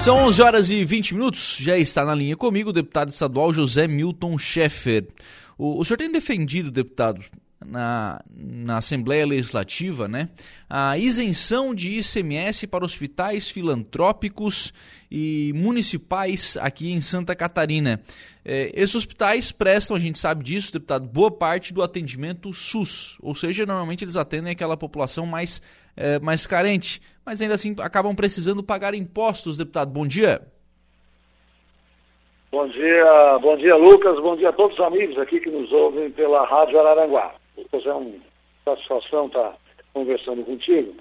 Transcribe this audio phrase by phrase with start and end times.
[0.00, 1.58] São 11 horas e 20 minutos.
[1.60, 5.06] Já está na linha comigo o deputado estadual José Milton Schaeffer.
[5.58, 7.22] O, o senhor tem defendido, deputado,
[7.64, 10.30] na, na Assembleia Legislativa, né,
[10.68, 14.72] a isenção de ICMS para hospitais filantrópicos
[15.10, 18.00] e municipais aqui em Santa Catarina.
[18.44, 23.34] É, esses hospitais prestam, a gente sabe disso, deputado, boa parte do atendimento SUS, ou
[23.34, 25.60] seja, normalmente eles atendem aquela população mais,
[25.96, 29.90] é, mais carente, mas ainda assim acabam precisando pagar impostos, deputado.
[29.90, 30.42] Bom dia.
[32.50, 36.10] Bom dia, bom dia Lucas, bom dia a todos os amigos aqui que nos ouvem
[36.10, 37.32] pela Rádio Araranguá.
[37.56, 38.12] Lucas, é uma
[38.64, 39.56] satisfação estar
[39.92, 40.94] conversando contigo.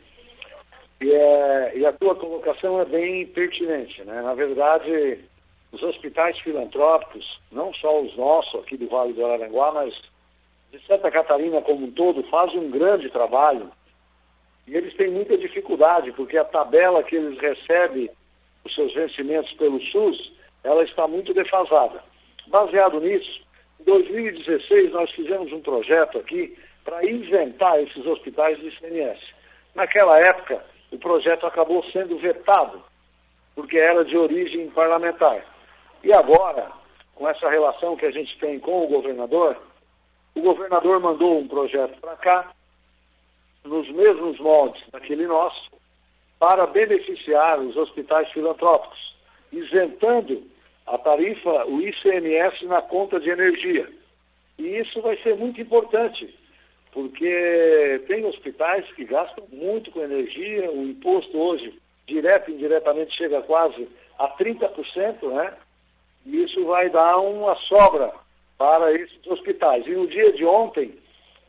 [1.01, 4.03] E, é, e a tua colocação é bem pertinente.
[4.03, 4.21] Né?
[4.21, 5.19] Na verdade,
[5.71, 9.93] os hospitais filantrópicos, não só os nossos aqui do Vale do Araranguá, mas
[10.71, 13.71] de Santa Catarina como um todo, fazem um grande trabalho.
[14.69, 18.07] E eles têm muita dificuldade, porque a tabela que eles recebem,
[18.63, 20.31] os seus vencimentos pelo SUS,
[20.63, 22.03] ela está muito defasada.
[22.45, 23.41] Baseado nisso,
[23.79, 29.19] em 2016, nós fizemos um projeto aqui para isentar esses hospitais do ICMS.
[29.73, 32.83] Naquela época, o projeto acabou sendo vetado,
[33.55, 35.43] porque era de origem parlamentar.
[36.03, 36.71] E agora,
[37.15, 39.57] com essa relação que a gente tem com o governador,
[40.35, 42.51] o governador mandou um projeto para cá,
[43.63, 45.69] nos mesmos moldes daquele nosso,
[46.39, 49.15] para beneficiar os hospitais filantrópicos,
[49.51, 50.43] isentando
[50.87, 53.89] a tarifa, o ICMS na conta de energia.
[54.57, 56.33] E isso vai ser muito importante,
[56.91, 63.41] porque tem hospitais que gastam muito com energia, o imposto hoje, direto e indiretamente, chega
[63.41, 63.87] quase
[64.17, 65.53] a 30%, né?
[66.25, 68.11] E isso vai dar uma sobra
[68.57, 69.85] para esses hospitais.
[69.87, 70.97] E no dia de ontem,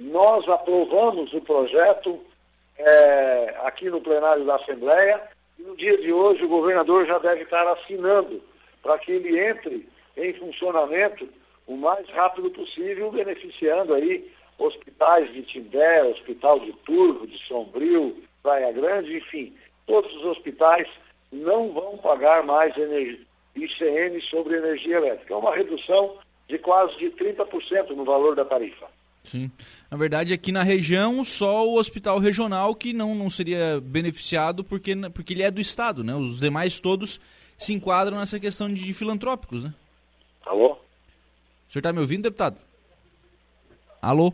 [0.00, 2.18] nós aprovamos o projeto
[2.78, 5.20] é, aqui no plenário da Assembleia,
[5.58, 8.42] e no dia de hoje o governador já deve estar assinando
[8.82, 11.28] para que ele entre em funcionamento
[11.66, 18.72] o mais rápido possível, beneficiando aí hospitais de Timbé, Hospital de Turvo, de Sombrio, Praia
[18.72, 19.54] Grande, enfim,
[19.86, 20.88] todos os hospitais
[21.30, 22.74] não vão pagar mais
[23.54, 25.34] ICM sobre energia elétrica.
[25.34, 26.16] É uma redução
[26.48, 28.88] de quase de 30% no valor da tarifa.
[29.24, 29.50] Sim.
[29.90, 34.96] Na verdade, aqui na região, só o hospital regional que não, não seria beneficiado porque,
[35.12, 36.14] porque ele é do Estado, né?
[36.14, 37.20] Os demais todos
[37.58, 39.74] se enquadram nessa questão de, de filantrópicos, né?
[40.44, 40.72] Alô?
[40.72, 42.58] O senhor está me ouvindo, deputado?
[44.00, 44.32] Alô?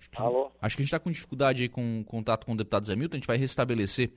[0.00, 0.52] Acho Alô?
[0.60, 3.16] Acho que a gente está com dificuldade aí com contato com o deputado Zé Milton,
[3.16, 4.10] a gente vai restabelecer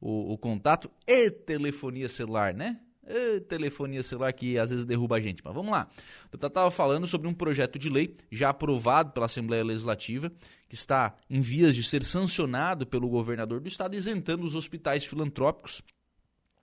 [0.00, 2.78] o, o contato e telefonia celular, né?
[3.10, 5.42] E telefonia celular que às vezes derruba a gente.
[5.44, 5.88] Mas vamos lá.
[6.28, 10.30] O deputado estava falando sobre um projeto de lei já aprovado pela Assembleia Legislativa,
[10.68, 15.82] que está em vias de ser sancionado pelo governador do estado, isentando os hospitais filantrópicos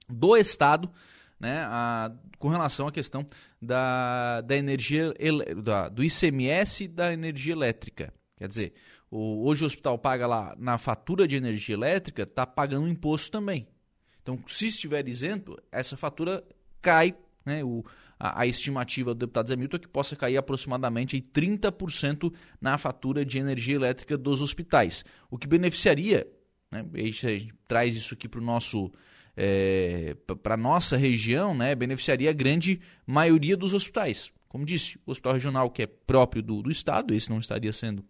[0.07, 0.89] do Estado
[1.39, 3.25] né, a, com relação à questão
[3.61, 5.13] da, da energia,
[5.63, 8.13] da, do ICMS da energia elétrica.
[8.37, 8.73] Quer dizer,
[9.09, 13.67] o, hoje o hospital paga lá na fatura de energia elétrica, está pagando imposto também.
[14.27, 16.43] Então, se estiver isento, essa fatura
[16.81, 17.15] cai,
[17.45, 17.85] né, o,
[18.19, 23.23] a, a, estimativa do deputado Zé Milton é que possa cair aproximadamente 30% na fatura
[23.23, 25.05] de energia elétrica dos hospitais.
[25.31, 26.27] O que beneficiaria,
[26.69, 28.91] né, a gente traz isso aqui para o nosso
[29.37, 30.13] é,
[30.43, 34.29] para a nossa região, né, beneficiaria a grande maioria dos hospitais.
[34.49, 38.03] Como disse, o hospital regional que é próprio do, do Estado, esse não estaria sendo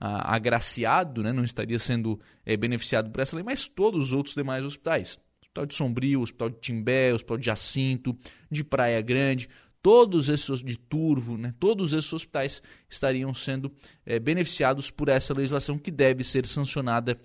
[0.00, 4.34] ah, agraciado, né, não estaria sendo é, beneficiado por essa lei, mas todos os outros
[4.34, 5.16] demais hospitais.
[5.60, 8.16] Hospital de Sombrio, Hospital de Timbé, Hospital de Jacinto,
[8.50, 9.48] de Praia Grande,
[9.82, 13.72] todos esses de Turvo, né, todos esses hospitais estariam sendo
[14.04, 17.18] é, beneficiados por essa legislação que deve ser sancionada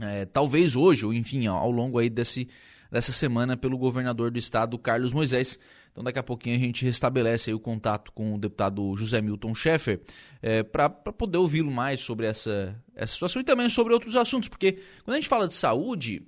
[0.00, 2.48] é, talvez hoje, ou enfim, ao longo aí desse,
[2.90, 5.58] dessa semana pelo governador do estado, Carlos Moisés.
[5.92, 10.00] Então daqui a pouquinho a gente restabelece o contato com o deputado José Milton Schaeffer
[10.42, 14.80] é, para poder ouvi-lo mais sobre essa, essa situação e também sobre outros assuntos, porque
[15.04, 16.26] quando a gente fala de saúde,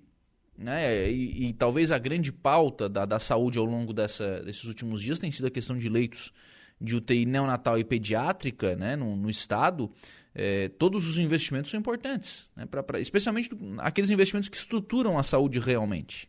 [0.58, 5.02] né, e, e talvez a grande pauta da, da saúde ao longo dessa, desses últimos
[5.02, 6.32] dias tem sido a questão de leitos
[6.80, 9.90] de UTI neonatal e pediátrica né, no, no estado,
[10.34, 15.22] é, todos os investimentos são importantes, né, pra, pra, especialmente aqueles investimentos que estruturam a
[15.22, 16.28] saúde realmente.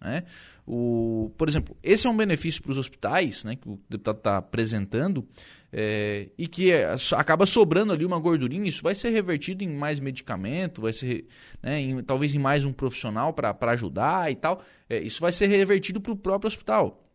[0.00, 0.24] Né?
[0.66, 4.36] O, por exemplo, esse é um benefício para os hospitais né, que o deputado está
[4.38, 5.26] apresentando
[5.72, 8.68] é, e que é, acaba sobrando ali uma gordurinha.
[8.68, 11.26] Isso vai ser revertido em mais medicamento, vai ser
[11.62, 14.62] né, em, talvez em mais um profissional para ajudar e tal.
[14.88, 17.06] É, isso vai ser revertido para o próprio hospital.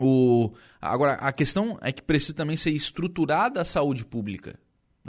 [0.00, 4.58] O, agora, a questão é que precisa também ser estruturada a saúde pública.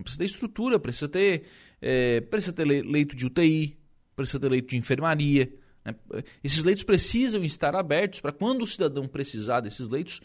[0.02, 1.44] Precisa ter estrutura, precisa ter,
[1.82, 3.78] é, precisa ter leito de UTI,
[4.16, 5.52] precisa ter leito de enfermaria?
[6.44, 10.22] Esses leitos precisam estar abertos para quando o cidadão precisar desses leitos,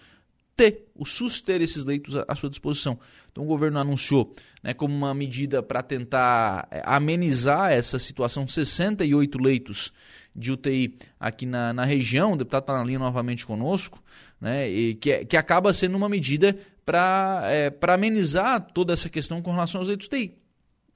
[0.57, 2.99] ter, o SUS ter esses leitos à, sua disposição.
[3.31, 9.39] Então o governo anunciou né, como uma medida para tentar é, amenizar essa situação, 68
[9.39, 9.93] leitos
[10.35, 14.03] de UTI aqui na, na região, o deputado está na linha novamente conosco,
[14.41, 19.53] né, e que, que acaba sendo uma medida para é, amenizar toda essa questão com
[19.53, 20.44] relação aos leitos de UTI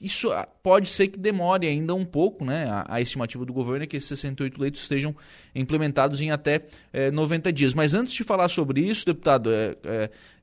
[0.00, 2.68] isso ah, pode ser que demore ainda um pouco, né?
[2.70, 5.14] A, a, estimativa do governo é que esses 68 leitos estejam
[5.54, 7.74] implementados em até é, eh, 90 dias.
[7.74, 9.50] Mas antes de falar sobre isso, deputado,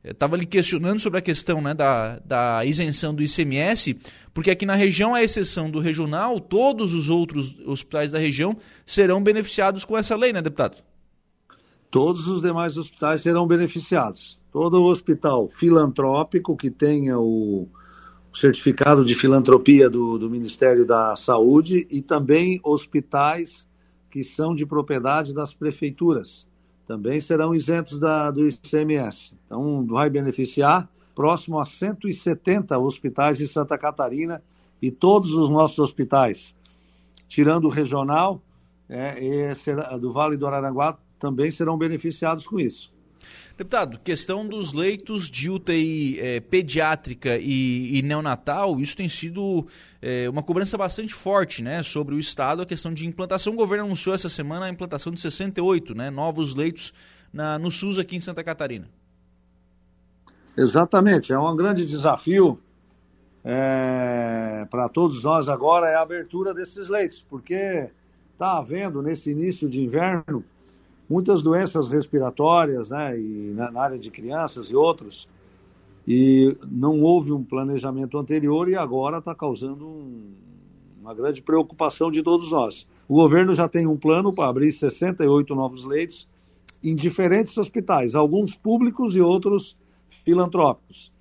[0.03, 3.97] estava é, é, lhe questionando sobre a questão né, da, da isenção do ICMS,
[4.33, 9.23] porque aqui na região, à exceção do regional, todos os outros hospitais da região serão
[9.23, 10.83] beneficiados com essa lei, né, deputado?
[11.89, 14.37] Todos os demais hospitais serão beneficiados.
[14.51, 17.69] Todo hospital filantrópico que tenha o
[18.35, 23.65] certificado de filantropia do, do Ministério da Saúde e também hospitais
[24.11, 26.45] que são de propriedade das prefeituras.
[26.85, 29.33] Também serão isentos da, do ICMS.
[29.45, 34.43] Então, vai beneficiar próximo a 170 hospitais de Santa Catarina
[34.81, 36.53] e todos os nossos hospitais,
[37.27, 38.41] tirando o regional
[38.87, 42.93] é, será, do Vale do Araranguá, também serão beneficiados com isso.
[43.57, 49.65] Deputado, questão dos leitos de UTI é, pediátrica e, e, neonatal, isso tem sido
[50.01, 53.53] é, uma cobrança bastante forte né, sobre o Estado, a questão de implantação.
[53.53, 56.93] O governo anunciou essa semana a implantação de 68 né, novos leitos
[57.31, 58.89] na, no SUS aqui em Santa Catarina.
[60.57, 62.59] Exatamente, é um grande desafio
[63.47, 67.91] é, para todos nós agora é a abertura desses leitos, porque
[68.33, 70.43] está havendo nesse início de inverno
[71.09, 75.27] muitas doenças respiratórias, né, e na, na área de crianças e outros,
[76.07, 80.33] e não houve um planejamento anterior e agora está causando um,
[81.01, 82.87] uma grande preocupação de todos nós.
[83.07, 86.27] O governo já tem um plano para abrir 68 novos leitos
[86.83, 89.75] em diferentes hospitais, alguns públicos e outros
[90.07, 91.11] filantrópicos.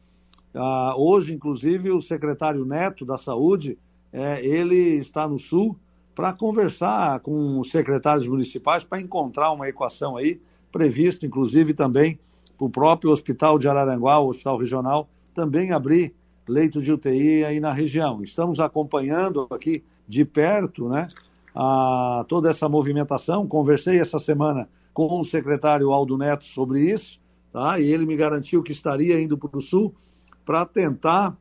[0.54, 3.78] Ah, hoje, inclusive, o secretário Neto da Saúde,
[4.12, 5.76] é, ele está no Sul
[6.14, 10.40] para conversar com os secretários municipais para encontrar uma equação aí,
[10.70, 12.18] previsto inclusive também
[12.56, 16.14] para o próprio Hospital de Araranguá, o Hospital Regional, também abrir
[16.48, 18.22] leito de UTI aí na região.
[18.22, 21.08] Estamos acompanhando aqui de perto né,
[21.54, 23.46] a, toda essa movimentação.
[23.48, 27.20] Conversei essa semana com o secretário Aldo Neto sobre isso,
[27.52, 27.80] tá?
[27.80, 29.94] e ele me garantiu que estaria indo para o Sul
[30.44, 31.36] para tentar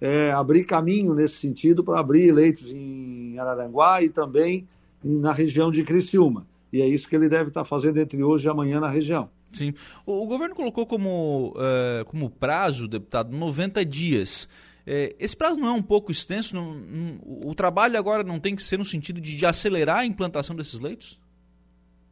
[0.00, 4.66] é, abrir caminho nesse sentido para abrir leitos em Araranguá e também
[5.02, 6.46] na região de Criciúma.
[6.72, 9.30] E é isso que ele deve estar fazendo entre hoje e amanhã na região.
[9.52, 9.72] Sim.
[10.04, 14.48] O, o governo colocou como, uh, como prazo, deputado, 90 dias.
[14.86, 16.54] É, esse prazo não é um pouco extenso?
[16.54, 20.06] Não, não, o trabalho agora não tem que ser no sentido de, de acelerar a
[20.06, 21.18] implantação desses leitos?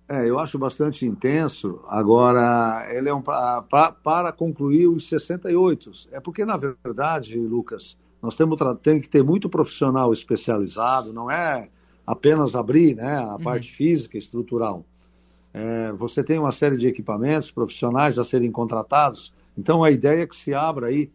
[0.09, 1.81] É, eu acho bastante intenso.
[1.89, 5.91] Agora, ele é um pra, pra, para concluir os 68.
[6.13, 11.69] É porque, na verdade, Lucas, nós temos, temos que ter muito profissional especializado, não é
[12.07, 13.43] apenas abrir né, a uhum.
[13.43, 14.85] parte física, estrutural.
[15.53, 19.33] É, você tem uma série de equipamentos profissionais a serem contratados.
[19.59, 21.11] Então, a ideia é que se abra aí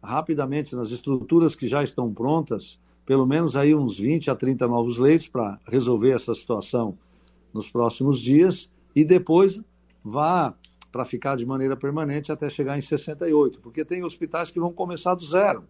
[0.00, 4.98] rapidamente nas estruturas que já estão prontas, pelo menos aí uns 20 a 30 novos
[4.98, 6.96] leitos para resolver essa situação
[7.52, 9.60] nos próximos dias e depois
[10.02, 10.54] vá
[10.90, 15.14] para ficar de maneira permanente até chegar em 68, porque tem hospitais que vão começar
[15.14, 15.64] do zero.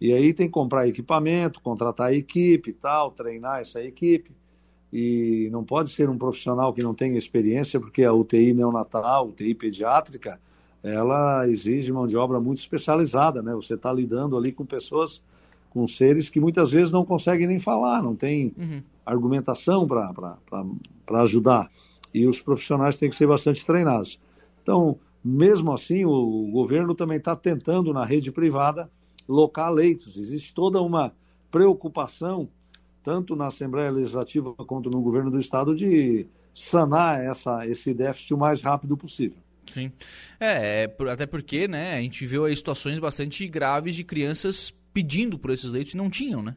[0.00, 4.30] E aí tem que comprar equipamento, contratar equipe, tal, treinar essa equipe.
[4.92, 9.54] E não pode ser um profissional que não tenha experiência, porque a UTI neonatal, UTI
[9.54, 10.40] pediátrica,
[10.82, 13.54] ela exige mão de obra muito especializada, né?
[13.54, 15.22] Você está lidando ali com pessoas,
[15.70, 21.70] com seres que muitas vezes não conseguem nem falar, não tem uhum argumentação para ajudar.
[22.12, 24.18] E os profissionais têm que ser bastante treinados.
[24.62, 28.90] Então, mesmo assim, o, governo também está tentando, na rede privada,
[29.28, 30.16] locar leitos.
[30.16, 31.12] Existe toda uma
[31.50, 32.48] preocupação,
[33.02, 38.38] tanto na Assembleia Legislativa quanto no governo do Estado, de sanar essa, esse déficit o
[38.38, 39.38] mais rápido possível.
[39.72, 39.92] Sim.
[40.40, 45.38] É, é até porque né, a gente viu aí situações bastante graves de crianças pedindo
[45.38, 46.56] por esses leitos e não tinham, né?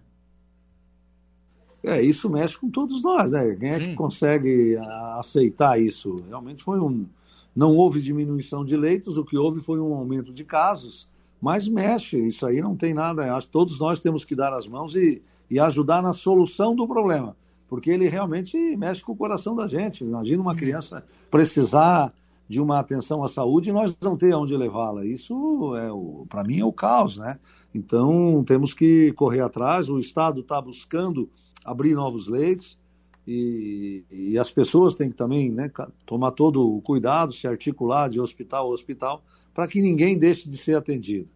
[1.84, 3.56] É, isso mexe com todos nós, né?
[3.56, 3.90] Quem é Sim.
[3.90, 4.78] que consegue
[5.18, 6.16] aceitar isso?
[6.30, 7.06] Realmente foi um.
[7.54, 11.08] Não houve diminuição de leitos, o que houve foi um aumento de casos,
[11.40, 13.36] mas mexe, isso aí não tem nada.
[13.36, 15.22] Acho que todos nós temos que dar as mãos e,
[15.52, 17.36] e ajudar na solução do problema,
[17.68, 20.04] porque ele realmente mexe com o coração da gente.
[20.04, 20.58] Imagina uma uhum.
[20.58, 22.13] criança precisar
[22.54, 25.04] de uma atenção à saúde e nós não ter onde levá-la.
[25.04, 25.90] Isso, é
[26.30, 27.40] para mim, é o caos, né?
[27.74, 29.90] Então, temos que correr atrás.
[29.90, 31.28] O Estado está buscando
[31.66, 32.78] abrir novos leitos.
[33.26, 35.72] e, e as pessoas têm que também né,
[36.06, 40.58] tomar todo o cuidado, se articular de hospital a hospital, para que ninguém deixe de
[40.58, 41.28] ser atendido.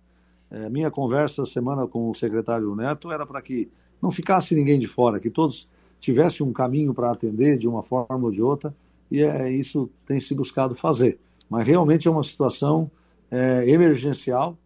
[0.51, 4.85] É, minha conversa semana com o secretário Neto era para que não ficasse ninguém de
[4.85, 5.67] fora, que todos
[5.99, 8.75] tivessem um caminho para atender de uma forma ou de outra,
[9.09, 11.19] e é isso tem se buscado fazer.
[11.49, 12.91] Mas realmente é uma situação
[13.31, 14.57] é, emergencial,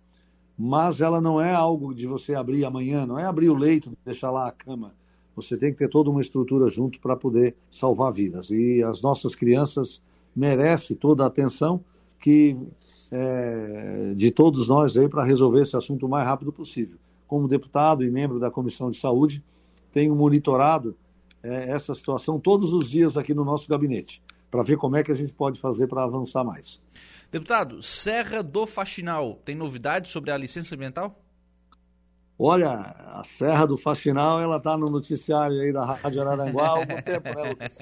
[0.58, 4.32] mas ela não é algo de você abrir amanhã, não é abrir o leito, deixar
[4.32, 4.94] lá a cama.
[5.36, 8.50] Você tem que ter toda uma estrutura junto para poder salvar vidas.
[8.50, 10.02] E as nossas crianças
[10.36, 11.84] merecem toda a atenção
[12.20, 12.58] que
[13.12, 16.98] é, de todos nós aí para resolver esse assunto o mais rápido possível.
[17.28, 19.44] Como deputado e membro da Comissão de Saúde,
[19.92, 20.96] tenho monitorado
[21.44, 24.22] é, essa situação todos os dias aqui no nosso gabinete,
[24.52, 26.80] para ver como é que a gente pode fazer para avançar mais.
[27.32, 31.18] Deputado, Serra do Faxinal, tem novidades sobre a licença ambiental?
[32.38, 37.00] Olha, a Serra do Faxinal, ela está no noticiário aí da Rádio Araranguá há algum
[37.02, 37.78] tempo, né, Lucas?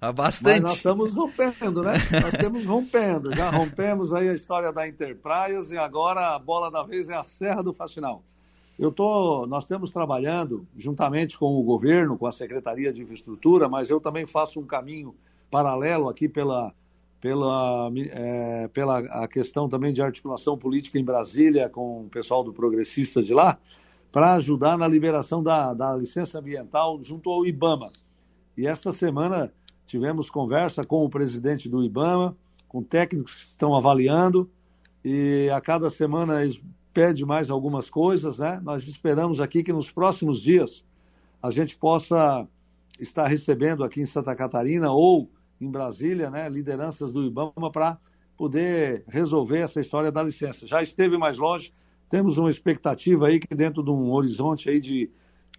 [0.00, 0.60] Há bastante.
[0.60, 1.94] Mas nós estamos rompendo, né?
[2.12, 3.34] Nós estamos rompendo.
[3.34, 7.24] Já rompemos aí a história da Interpraias e agora a bola da vez é a
[7.24, 8.22] Serra do Faxinal.
[8.78, 13.88] Eu tô, nós estamos trabalhando juntamente com o governo, com a Secretaria de Infraestrutura, mas
[13.88, 15.16] eu também faço um caminho
[15.50, 16.72] paralelo aqui pela,
[17.20, 22.52] pela, é, pela a questão também de articulação política em Brasília com o pessoal do
[22.52, 23.58] Progressista de lá
[24.12, 27.90] para ajudar na liberação da, da licença ambiental junto ao IBAMA.
[28.56, 29.52] E esta semana
[29.86, 32.36] tivemos conversa com o presidente do IBAMA,
[32.66, 34.50] com técnicos que estão avaliando,
[35.04, 36.40] e a cada semana
[36.92, 38.58] pedem mais algumas coisas, né?
[38.64, 40.82] Nós esperamos aqui que nos próximos dias
[41.42, 42.48] a gente possa
[42.98, 45.28] estar recebendo aqui em Santa Catarina ou
[45.60, 47.98] em Brasília, né, lideranças do IBAMA para
[48.36, 50.66] poder resolver essa história da licença.
[50.66, 51.72] Já esteve mais longe,
[52.08, 55.10] temos uma expectativa aí que dentro de um horizonte aí de,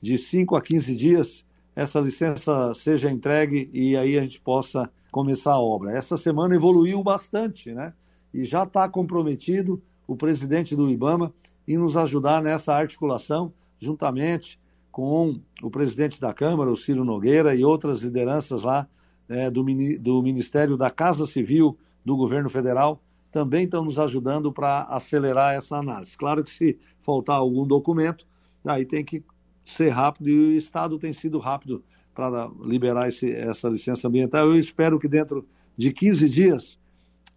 [0.02, 5.54] de 5 a 15 dias essa licença seja entregue e aí a gente possa começar
[5.54, 5.96] a obra.
[5.96, 7.94] Essa semana evoluiu bastante, né?
[8.34, 11.32] E já está comprometido o presidente do IBAMA
[11.68, 14.60] em nos ajudar nessa articulação, juntamente
[14.92, 18.88] com o presidente da Câmara, o Ciro Nogueira, e outras lideranças lá
[19.30, 19.64] é, do,
[20.00, 25.78] do Ministério da Casa Civil do governo federal, também estão nos ajudando para acelerar essa
[25.78, 26.18] análise.
[26.18, 28.26] Claro que se faltar algum documento,
[28.66, 29.24] aí tem que
[29.64, 31.84] ser rápido e o Estado tem sido rápido
[32.16, 34.48] para liberar esse, essa licença ambiental.
[34.48, 36.80] Eu espero que dentro de 15 dias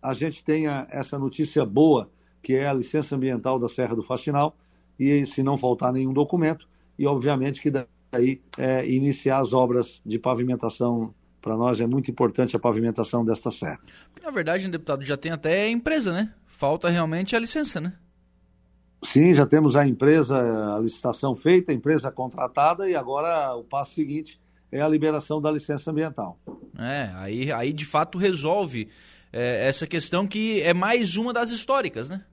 [0.00, 2.11] a gente tenha essa notícia boa,
[2.42, 4.56] que é a licença ambiental da Serra do Faxinal,
[4.99, 6.66] e se não faltar nenhum documento,
[6.99, 12.54] e obviamente que daí é, iniciar as obras de pavimentação para nós é muito importante
[12.54, 13.80] a pavimentação desta serra.
[14.12, 16.32] Porque, na verdade, o deputado já tem até empresa, né?
[16.47, 17.94] Falta realmente a licença, né?
[19.02, 23.94] Sim, já temos a empresa, a licitação feita, a empresa contratada e agora o passo
[23.94, 24.38] seguinte
[24.70, 26.38] é a liberação da licença ambiental.
[26.78, 28.88] É, aí, aí de fato resolve
[29.32, 32.25] é, essa questão que é mais uma das históricas, né?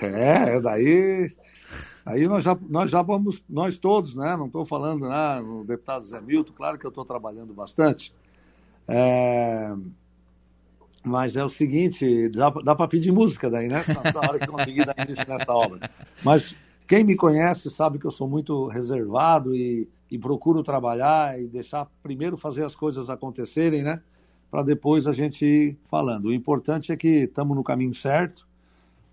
[0.00, 1.30] É, daí
[2.04, 4.36] Aí nós já, nós já vamos, nós todos, né?
[4.36, 8.12] Não estou falando né, o deputado Zé Milton, claro que eu estou trabalhando bastante.
[8.86, 9.74] É,
[11.02, 13.82] mas é o seguinte, dá, dá para pedir música daí, né?
[14.12, 15.90] Na hora que conseguir dar início nessa obra.
[16.22, 16.54] Mas
[16.86, 21.90] quem me conhece sabe que eu sou muito reservado e, e procuro trabalhar e deixar
[22.02, 24.02] primeiro fazer as coisas acontecerem, né?
[24.50, 26.26] Para depois a gente ir falando.
[26.26, 28.46] O importante é que estamos no caminho certo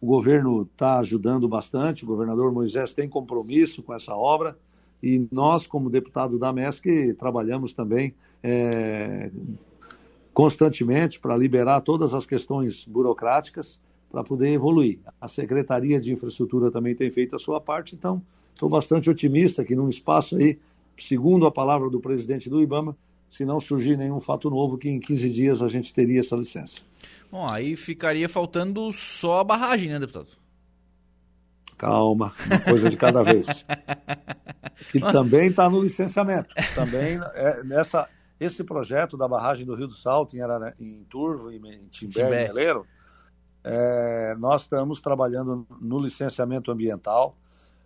[0.02, 4.58] o governo está ajudando bastante, o governador Moisés tem compromisso com essa obra
[5.02, 9.30] e nós, como deputado da MESC, trabalhamos também é,
[10.34, 13.80] constantemente para liberar todas as questões burocráticas
[14.12, 15.00] para poder evoluir.
[15.20, 18.22] A Secretaria de Infraestrutura também tem feito a sua parte, então
[18.54, 20.58] estou bastante otimista que num espaço aí,
[20.98, 22.98] segundo a palavra do presidente do IBAMA,
[23.32, 26.82] se não surgir nenhum fato novo, que em 15 dias a gente teria essa licença.
[27.32, 30.28] Bom, aí ficaria faltando só a barragem, né, deputado?
[31.78, 33.66] Calma, uma coisa de cada vez.
[34.92, 36.50] Que também está no licenciamento.
[36.74, 38.10] Também é, nessa,
[38.40, 40.40] esse projeto da barragem do Rio do Salto, em,
[40.80, 42.44] em Turvo, em, em Timbé, Timbé.
[42.44, 42.88] em Meleiro,
[43.64, 47.38] é, nós estamos trabalhando no licenciamento ambiental.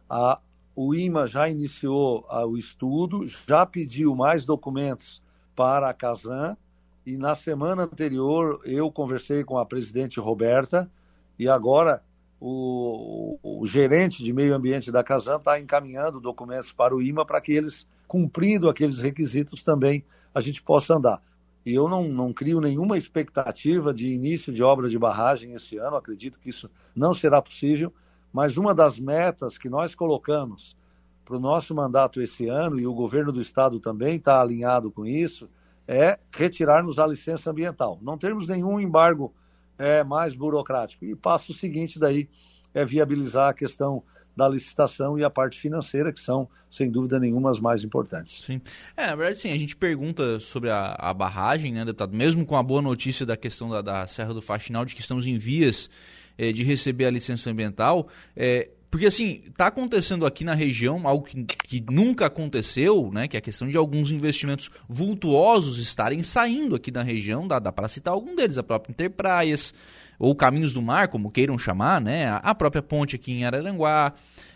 [0.10, 0.40] A,
[0.74, 5.22] o IMA já iniciou a, o estudo, já pediu mais documentos
[5.56, 6.58] para a Casan
[7.06, 10.90] e na semana anterior eu conversei com a presidente Roberta.
[11.38, 12.02] E agora
[12.40, 17.42] o, o gerente de meio ambiente da Casan está encaminhando documentos para o IMA para
[17.42, 21.22] que eles, cumprindo aqueles requisitos também, a gente possa andar.
[21.66, 25.96] E eu não, não crio nenhuma expectativa de início de obra de barragem esse ano,
[25.96, 27.92] acredito que isso não será possível,
[28.32, 30.76] mas uma das metas que nós colocamos
[31.26, 35.06] para o nosso mandato esse ano, e o governo do estado também está alinhado com
[35.06, 35.50] isso,
[35.88, 38.00] é retirarmos a licença ambiental.
[38.02, 39.34] Não termos nenhum embargo
[39.78, 41.04] é, mais burocrático.
[41.04, 42.30] E passo seguinte daí
[42.74, 44.04] é viabilizar a questão
[44.36, 48.44] da licitação e a parte financeira, que são, sem dúvida nenhuma, as mais importantes.
[48.46, 48.62] Sim.
[48.96, 52.14] É, na verdade, sim, a gente pergunta sobre a, a barragem, né, deputado?
[52.14, 55.26] Mesmo com a boa notícia da questão da, da Serra do Faxinal, de que estamos
[55.26, 55.90] em vias
[56.38, 61.26] é, de receber a licença ambiental, é, porque assim, está acontecendo aqui na região algo
[61.26, 63.28] que, que, nunca aconteceu, né?
[63.28, 67.74] Que é a questão de alguns investimentos vultuosos estarem saindo aqui na região, dá, dá
[67.74, 69.74] para citar algum deles, a própria Interpraias,
[70.18, 72.40] ou Caminhos do Mar, como queiram chamar, né?
[72.42, 74.14] A própria ponte aqui em Araranguá,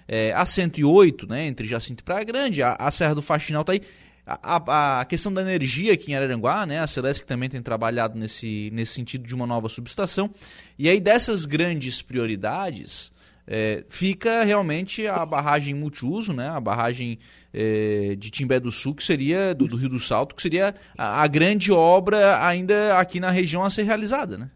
[0.08, 1.46] é, a 108, né?
[1.46, 3.82] Entre Jacinto e Praia Grande, a, a Serra do Faxinal está aí.
[4.26, 6.80] A, a, questão da energia aqui em Araranguá, né?
[6.80, 10.30] A Celeste também tem trabalhado nesse, nesse sentido de uma nova subestação.
[10.78, 13.12] E aí dessas grandes prioridades,
[13.52, 16.50] é, fica realmente a barragem multiuso, né?
[16.50, 17.18] A barragem
[17.52, 21.24] é, de Timbé do Sul, que seria do, do Rio do Salto, que seria a,
[21.24, 24.52] a, grande obra ainda aqui na região a ser realizada, né?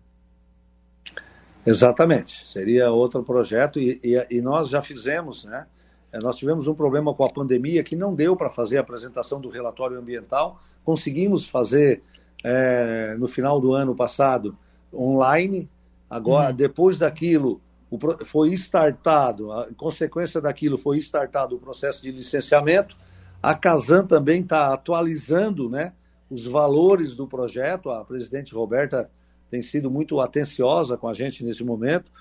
[1.65, 5.65] Exatamente, seria outro projeto e, e, e nós já fizemos, né?
[6.11, 9.41] É, nós tivemos um problema com a pandemia que não deu para fazer a apresentação
[9.41, 10.61] do relatório ambiental.
[10.85, 12.03] Conseguimos fazer
[12.43, 14.55] é, no final do ano passado
[14.93, 15.67] online.
[16.07, 16.55] Agora, uhum.
[16.55, 17.59] depois daquilo,
[17.93, 22.97] o, foi startado, a consequência daquilo foi startado o processo de licenciamento.
[23.41, 25.93] A Casan também está atualizando né,
[26.27, 27.91] os valores do projeto.
[27.91, 29.11] A presidente Roberta
[29.51, 32.11] tem sido muito atenciosa com a gente nesse momento.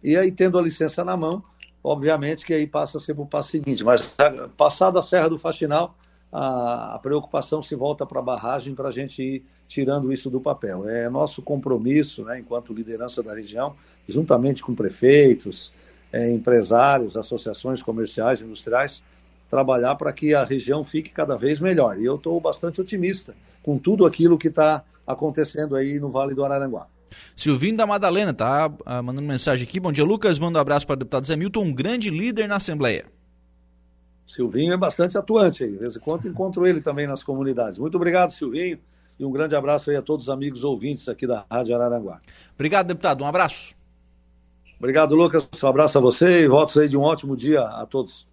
[0.00, 1.42] E aí, tendo a licença na mão,
[1.82, 3.82] obviamente que aí passa a ser para o passo seguinte.
[3.82, 4.16] Mas,
[4.56, 5.96] passado a Serra do Faxinal,
[6.32, 10.40] a, a preocupação se volta para a barragem para a gente ir tirando isso do
[10.40, 10.88] papel.
[10.88, 13.74] É nosso compromisso, né, enquanto liderança da região,
[14.06, 15.72] juntamente com prefeitos,
[16.12, 19.02] é, empresários, associações comerciais, industriais,
[19.48, 21.98] trabalhar para que a região fique cada vez melhor.
[21.98, 26.44] E eu estou bastante otimista com tudo aquilo que está acontecendo aí no Vale do
[26.44, 26.86] Araranguá.
[27.34, 29.80] Silvinho da Madalena tá ah, mandando mensagem aqui.
[29.80, 30.38] Bom dia, Lucas.
[30.38, 33.06] Manda um abraço para o deputado Zé Milton, um grande líder na Assembleia.
[34.30, 35.72] Silvinho é bastante atuante aí.
[35.72, 37.80] De vez em quando encontro ele também nas comunidades.
[37.80, 38.78] Muito obrigado, Silvinho.
[39.18, 42.20] E um grande abraço aí a todos os amigos ouvintes aqui da Rádio Araranguá.
[42.54, 43.24] Obrigado, deputado.
[43.24, 43.74] Um abraço.
[44.78, 45.48] Obrigado, Lucas.
[45.60, 48.24] Um abraço a você e votos aí de um ótimo dia a todos.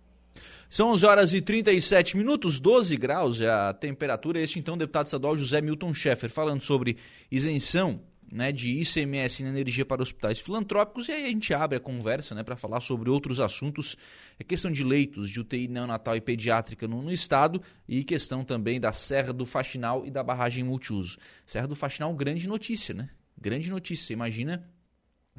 [0.70, 4.40] São 11 horas e 37 minutos, 12 graus é a temperatura.
[4.40, 6.98] Este então, deputado estadual José Milton Schaeffer, falando sobre
[7.32, 11.82] isenção né, de ICMS na energia para hospitais filantrópicos e aí a gente abre a
[11.82, 13.96] conversa né, para falar sobre outros assuntos,
[14.40, 18.80] é questão de leitos de UTI neonatal e pediátrica no, no, estado e questão também
[18.80, 21.18] da Serra do Faxinal e da barragem multiuso.
[21.46, 23.10] Serra do Faxinal, grande notícia, né?
[23.40, 24.14] Grande notícia.
[24.14, 24.68] Imagina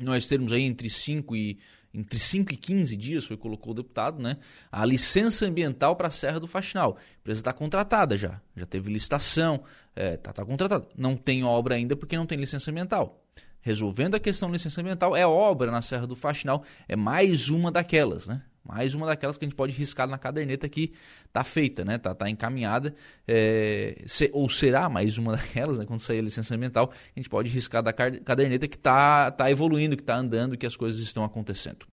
[0.01, 1.59] nós termos aí entre 5 e
[1.93, 4.37] entre 5 e 15 dias, foi colocou o deputado, né?
[4.71, 6.99] A licença ambiental para a Serra do Faxinal.
[6.99, 9.63] A empresa está contratada já, já teve licitação,
[9.97, 10.87] está é, tá, tá contratada.
[10.97, 13.25] Não tem obra ainda porque não tem licença ambiental.
[13.61, 17.73] Resolvendo a questão da licença ambiental, é obra na Serra do Faxinal, é mais uma
[17.73, 18.43] daquelas, né?
[18.69, 20.93] Mais uma daquelas que a gente pode riscar na caderneta que
[21.25, 21.97] está feita, né?
[21.97, 22.95] Tá, tá encaminhada.
[23.27, 25.87] É, se, ou será mais uma daquelas, né?
[25.87, 29.97] Quando sair a licença ambiental, a gente pode riscar da caderneta que está tá evoluindo,
[29.97, 31.87] que está andando, que as coisas estão acontecendo.